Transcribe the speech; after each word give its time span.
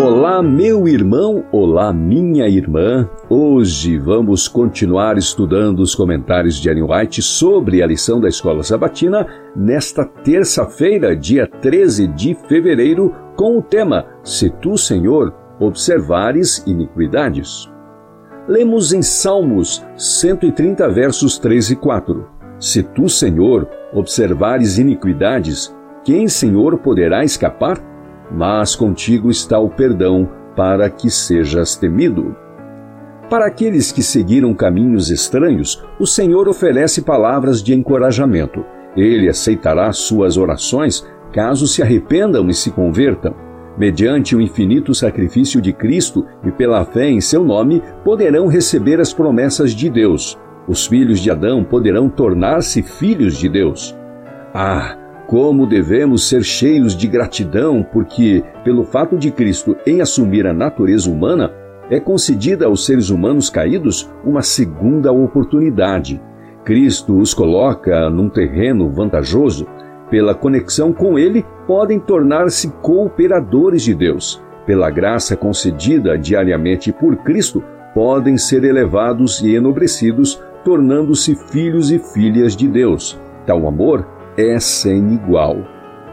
Olá, 0.00 0.40
meu 0.40 0.86
irmão, 0.86 1.44
olá, 1.50 1.92
minha 1.92 2.46
irmã. 2.46 3.10
Hoje 3.28 3.98
vamos 3.98 4.46
continuar 4.46 5.18
estudando 5.18 5.80
os 5.80 5.92
comentários 5.92 6.54
de 6.60 6.68
Ellen 6.68 6.84
White 6.84 7.20
sobre 7.20 7.82
a 7.82 7.86
lição 7.86 8.20
da 8.20 8.28
Escola 8.28 8.62
Sabatina 8.62 9.26
nesta 9.56 10.04
terça-feira, 10.04 11.16
dia 11.16 11.48
13 11.48 12.06
de 12.06 12.36
fevereiro, 12.46 13.12
com 13.34 13.58
o 13.58 13.62
tema 13.62 14.06
Se 14.22 14.48
tu, 14.48 14.78
Senhor, 14.78 15.34
observares 15.58 16.62
iniquidades. 16.64 17.68
Lemos 18.46 18.92
em 18.92 19.02
Salmos 19.02 19.84
130, 19.96 20.88
versos 20.90 21.38
3 21.38 21.70
e 21.72 21.76
4. 21.76 22.24
Se 22.60 22.84
tu, 22.84 23.08
Senhor, 23.08 23.68
observares 23.92 24.78
iniquidades, 24.78 25.74
quem, 26.04 26.28
Senhor, 26.28 26.78
poderá 26.78 27.24
escapar? 27.24 27.97
Mas 28.30 28.74
contigo 28.74 29.30
está 29.30 29.58
o 29.58 29.68
perdão 29.68 30.28
para 30.56 30.88
que 30.90 31.10
sejas 31.10 31.76
temido. 31.76 32.34
Para 33.30 33.46
aqueles 33.46 33.92
que 33.92 34.02
seguiram 34.02 34.54
caminhos 34.54 35.10
estranhos, 35.10 35.84
o 36.00 36.06
Senhor 36.06 36.48
oferece 36.48 37.02
palavras 37.02 37.62
de 37.62 37.74
encorajamento. 37.74 38.64
Ele 38.96 39.28
aceitará 39.28 39.92
suas 39.92 40.36
orações 40.36 41.06
caso 41.32 41.66
se 41.66 41.82
arrependam 41.82 42.48
e 42.48 42.54
se 42.54 42.70
convertam. 42.70 43.34
Mediante 43.76 44.34
o 44.34 44.40
infinito 44.40 44.94
sacrifício 44.94 45.60
de 45.60 45.72
Cristo 45.72 46.26
e 46.42 46.50
pela 46.50 46.84
fé 46.84 47.08
em 47.08 47.20
seu 47.20 47.44
nome, 47.44 47.82
poderão 48.02 48.48
receber 48.48 49.00
as 49.00 49.12
promessas 49.12 49.72
de 49.72 49.88
Deus. 49.88 50.38
Os 50.66 50.86
filhos 50.86 51.20
de 51.20 51.30
Adão 51.30 51.62
poderão 51.62 52.08
tornar-se 52.08 52.82
filhos 52.82 53.38
de 53.38 53.48
Deus. 53.48 53.94
Ah, 54.52 54.96
como 55.28 55.66
devemos 55.66 56.26
ser 56.26 56.42
cheios 56.42 56.96
de 56.96 57.06
gratidão, 57.06 57.86
porque, 57.92 58.42
pelo 58.64 58.82
fato 58.82 59.18
de 59.18 59.30
Cristo 59.30 59.76
em 59.86 60.00
assumir 60.00 60.46
a 60.46 60.54
natureza 60.54 61.10
humana, 61.10 61.52
é 61.90 62.00
concedida 62.00 62.64
aos 62.64 62.86
seres 62.86 63.10
humanos 63.10 63.50
caídos 63.50 64.10
uma 64.24 64.40
segunda 64.40 65.12
oportunidade. 65.12 66.18
Cristo 66.64 67.18
os 67.18 67.34
coloca 67.34 68.08
num 68.08 68.30
terreno 68.30 68.90
vantajoso. 68.90 69.66
Pela 70.10 70.34
conexão 70.34 70.94
com 70.94 71.18
Ele, 71.18 71.44
podem 71.66 72.00
tornar-se 72.00 72.70
cooperadores 72.80 73.82
de 73.82 73.94
Deus. 73.94 74.42
Pela 74.64 74.88
graça 74.88 75.36
concedida 75.36 76.16
diariamente 76.16 76.90
por 76.90 77.16
Cristo, 77.16 77.62
podem 77.92 78.38
ser 78.38 78.64
elevados 78.64 79.42
e 79.42 79.54
enobrecidos, 79.54 80.42
tornando-se 80.64 81.36
filhos 81.52 81.90
e 81.90 81.98
filhas 81.98 82.56
de 82.56 82.66
Deus. 82.66 83.20
Tal 83.44 83.66
amor 83.68 84.17
é 84.38 84.60
sem 84.60 85.14
igual. 85.14 85.58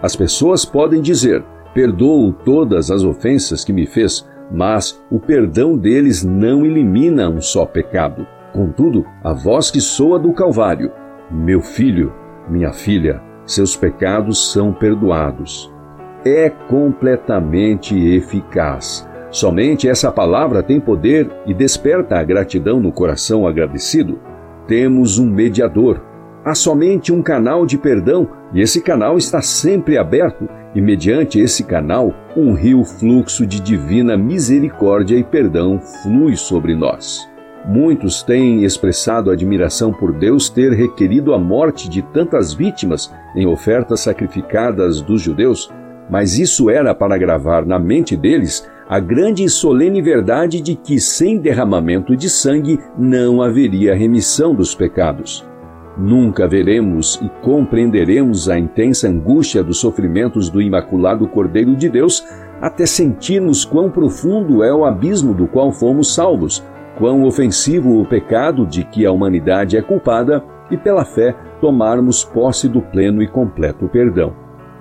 As 0.00 0.14
pessoas 0.14 0.64
podem 0.64 1.02
dizer: 1.02 1.44
Perdoo 1.74 2.32
todas 2.32 2.90
as 2.90 3.02
ofensas 3.02 3.64
que 3.64 3.72
me 3.72 3.86
fez, 3.86 4.26
mas 4.50 5.02
o 5.10 5.18
perdão 5.18 5.76
deles 5.76 6.22
não 6.22 6.64
elimina 6.64 7.28
um 7.28 7.40
só 7.40 7.66
pecado. 7.66 8.26
Contudo, 8.52 9.04
a 9.24 9.32
voz 9.32 9.70
que 9.70 9.80
soa 9.80 10.18
do 10.18 10.32
Calvário: 10.32 10.92
Meu 11.30 11.60
filho, 11.60 12.12
minha 12.48 12.72
filha, 12.72 13.20
seus 13.44 13.76
pecados 13.76 14.52
são 14.52 14.72
perdoados. 14.72 15.72
É 16.24 16.48
completamente 16.48 17.96
eficaz. 17.96 19.08
Somente 19.30 19.88
essa 19.88 20.12
palavra 20.12 20.62
tem 20.62 20.78
poder 20.78 21.28
e 21.46 21.54
desperta 21.54 22.18
a 22.18 22.22
gratidão 22.22 22.78
no 22.78 22.92
coração 22.92 23.46
agradecido. 23.46 24.20
Temos 24.68 25.18
um 25.18 25.26
mediador, 25.26 26.00
há 26.44 26.54
somente 26.54 27.12
um 27.12 27.22
canal 27.22 27.64
de 27.64 27.78
perdão 27.78 28.28
e 28.52 28.60
esse 28.60 28.82
canal 28.82 29.16
está 29.16 29.40
sempre 29.40 29.96
aberto, 29.96 30.48
e 30.74 30.80
mediante 30.80 31.38
esse 31.38 31.64
canal, 31.64 32.14
um 32.36 32.52
rio 32.52 32.84
fluxo 32.84 33.46
de 33.46 33.60
divina 33.60 34.16
misericórdia 34.16 35.16
e 35.16 35.24
perdão 35.24 35.78
flui 35.80 36.36
sobre 36.36 36.74
nós. 36.74 37.28
Muitos 37.64 38.22
têm 38.22 38.64
expressado 38.64 39.30
admiração 39.30 39.92
por 39.92 40.12
Deus 40.12 40.48
ter 40.48 40.72
requerido 40.72 41.32
a 41.32 41.38
morte 41.38 41.88
de 41.88 42.02
tantas 42.02 42.52
vítimas 42.52 43.12
em 43.36 43.46
ofertas 43.46 44.00
sacrificadas 44.00 45.00
dos 45.00 45.22
judeus, 45.22 45.70
mas 46.10 46.38
isso 46.38 46.68
era 46.68 46.94
para 46.94 47.16
gravar 47.16 47.64
na 47.64 47.78
mente 47.78 48.16
deles 48.16 48.68
a 48.88 48.98
grande 48.98 49.44
e 49.44 49.48
solene 49.48 50.02
verdade 50.02 50.60
de 50.60 50.74
que 50.74 50.98
sem 50.98 51.38
derramamento 51.38 52.16
de 52.16 52.28
sangue 52.28 52.80
não 52.98 53.40
haveria 53.40 53.94
remissão 53.94 54.54
dos 54.54 54.74
pecados. 54.74 55.51
Nunca 55.96 56.48
veremos 56.48 57.20
e 57.22 57.28
compreenderemos 57.42 58.48
a 58.48 58.58
intensa 58.58 59.08
angústia 59.08 59.62
dos 59.62 59.78
sofrimentos 59.78 60.48
do 60.48 60.62
Imaculado 60.62 61.28
Cordeiro 61.28 61.76
de 61.76 61.88
Deus 61.88 62.24
até 62.60 62.86
sentirmos 62.86 63.64
quão 63.64 63.90
profundo 63.90 64.62
é 64.62 64.72
o 64.72 64.84
abismo 64.84 65.34
do 65.34 65.46
qual 65.46 65.70
fomos 65.72 66.14
salvos, 66.14 66.64
quão 66.96 67.24
ofensivo 67.24 68.00
o 68.00 68.06
pecado 68.06 68.66
de 68.66 68.84
que 68.84 69.04
a 69.04 69.12
humanidade 69.12 69.76
é 69.76 69.82
culpada 69.82 70.42
e, 70.70 70.76
pela 70.76 71.04
fé, 71.04 71.36
tomarmos 71.60 72.24
posse 72.24 72.68
do 72.68 72.80
pleno 72.80 73.22
e 73.22 73.26
completo 73.26 73.88
perdão. 73.88 74.32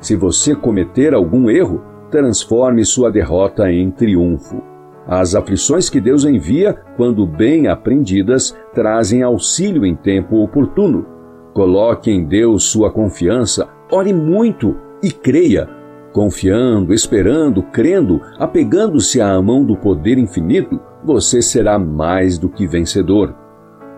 Se 0.00 0.16
você 0.16 0.54
cometer 0.54 1.14
algum 1.14 1.48
erro, 1.48 1.82
transforme 2.10 2.84
sua 2.84 3.10
derrota 3.10 3.70
em 3.70 3.90
triunfo. 3.90 4.75
As 5.08 5.34
aflições 5.34 5.88
que 5.88 6.00
Deus 6.00 6.24
envia, 6.24 6.74
quando 6.96 7.26
bem 7.26 7.68
aprendidas, 7.68 8.56
trazem 8.74 9.22
auxílio 9.22 9.86
em 9.86 9.94
tempo 9.94 10.42
oportuno. 10.42 11.06
Coloque 11.54 12.10
em 12.10 12.24
Deus 12.24 12.64
sua 12.64 12.90
confiança, 12.90 13.68
ore 13.90 14.12
muito 14.12 14.76
e 15.02 15.10
creia. 15.10 15.68
Confiando, 16.12 16.92
esperando, 16.92 17.62
crendo, 17.62 18.20
apegando-se 18.38 19.20
à 19.20 19.40
mão 19.40 19.64
do 19.64 19.76
poder 19.76 20.18
infinito, 20.18 20.80
você 21.04 21.40
será 21.40 21.78
mais 21.78 22.36
do 22.38 22.48
que 22.48 22.66
vencedor. 22.66 23.34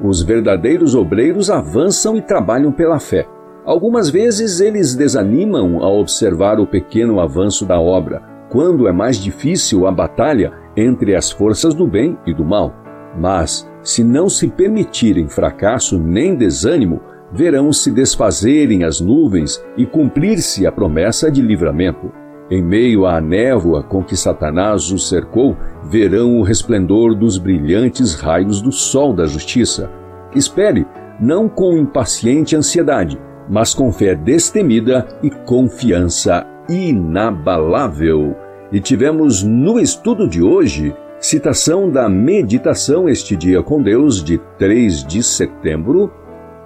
Os 0.02 0.22
verdadeiros 0.22 0.94
obreiros 0.94 1.50
avançam 1.50 2.16
e 2.16 2.22
trabalham 2.22 2.70
pela 2.70 2.98
fé. 3.00 3.26
Algumas 3.64 4.10
vezes 4.10 4.60
eles 4.60 4.94
desanimam 4.94 5.82
ao 5.82 5.98
observar 5.98 6.60
o 6.60 6.66
pequeno 6.66 7.18
avanço 7.20 7.64
da 7.64 7.80
obra. 7.80 8.22
Quando 8.50 8.88
é 8.88 8.92
mais 8.92 9.16
difícil 9.16 9.86
a 9.86 9.92
batalha, 9.92 10.52
entre 10.78 11.15
as 11.16 11.31
forças 11.31 11.75
do 11.75 11.87
bem 11.87 12.16
e 12.27 12.33
do 12.33 12.44
mal. 12.44 12.72
Mas, 13.19 13.69
se 13.83 14.05
não 14.05 14.28
se 14.28 14.49
permitirem 14.49 15.28
fracasso 15.28 15.99
nem 15.99 16.37
desânimo, 16.37 17.00
verão 17.33 17.72
se 17.72 17.91
desfazerem 17.91 18.84
as 18.84 19.00
nuvens 19.00 19.62
e 19.77 19.84
cumprir-se 19.84 20.66
a 20.66 20.72
promessa 20.72 21.31
de 21.31 21.43
livramento. 21.43 22.12
Em 22.50 22.62
meio 22.62 23.05
à 23.05 23.21
névoa 23.21 23.83
com 23.83 24.03
que 24.03 24.16
Satanás 24.16 24.91
os 24.91 25.09
cercou, 25.09 25.56
verão 25.84 26.39
o 26.39 26.43
resplendor 26.43 27.15
dos 27.15 27.37
brilhantes 27.37 28.15
raios 28.15 28.62
do 28.62 28.72
sol 28.72 29.12
da 29.12 29.27
justiça. 29.27 29.91
Espere, 30.34 30.87
não 31.21 31.49
com 31.49 31.77
impaciente 31.77 32.56
ansiedade, 32.56 33.21
mas 33.50 33.75
com 33.75 33.93
fé 33.93 34.15
destemida 34.15 35.06
e 35.22 35.31
confiança 35.31 36.47
inabalável. 36.69 38.34
E 38.70 38.80
tivemos 38.80 39.42
no 39.42 39.78
estudo 39.78 40.28
de 40.28 40.42
hoje 40.42 40.94
citação 41.18 41.90
da 41.90 42.08
meditação 42.08 43.08
Este 43.08 43.34
Dia 43.34 43.62
com 43.62 43.82
Deus, 43.82 44.22
de 44.22 44.38
3 44.58 45.04
de 45.04 45.22
setembro, 45.22 46.12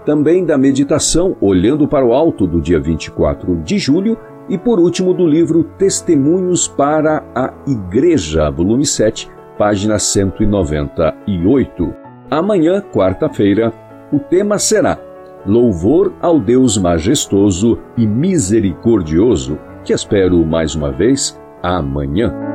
também 0.04 0.44
da 0.44 0.58
meditação 0.58 1.36
Olhando 1.40 1.86
para 1.86 2.04
o 2.04 2.12
Alto, 2.12 2.46
do 2.46 2.60
dia 2.60 2.80
24 2.80 3.56
de 3.62 3.78
julho, 3.78 4.18
e 4.48 4.58
por 4.58 4.80
último 4.80 5.14
do 5.14 5.24
livro 5.24 5.62
Testemunhos 5.78 6.66
para 6.66 7.22
a 7.34 7.54
Igreja, 7.66 8.50
volume 8.50 8.84
7, 8.84 9.30
página 9.56 9.96
198. 9.96 11.94
Amanhã, 12.28 12.82
quarta-feira, 12.92 13.72
o 14.12 14.18
tema 14.18 14.58
será 14.58 14.98
Louvor 15.46 16.12
ao 16.20 16.40
Deus 16.40 16.76
majestoso 16.76 17.78
e 17.96 18.06
misericordioso, 18.06 19.56
que 19.84 19.92
espero 19.92 20.44
mais 20.44 20.74
uma 20.74 20.90
vez 20.90 21.40
amanhã. 21.62 22.51